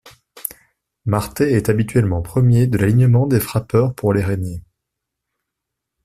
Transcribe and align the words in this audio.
Marté 1.05 1.51
est 1.53 1.69
habituellement 1.69 2.23
premier 2.23 2.65
de 2.65 2.79
l'alignement 2.79 3.27
des 3.27 3.39
frappeurs 3.39 3.93
pour 3.93 4.13
les 4.13 4.23
Rainiers. 4.23 4.63